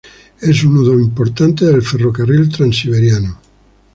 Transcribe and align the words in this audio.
Es 0.41 0.63
un 0.63 0.73
nudo 0.73 0.99
importante 0.99 1.63
del 1.65 1.83
ferrocarril 1.83 2.49
Transiberiano. 2.49 3.37